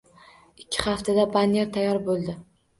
Ikki 0.63 0.81
haftada 0.87 1.27
banner 1.37 1.71
tayyor 1.79 2.05
boʻldi 2.11 2.39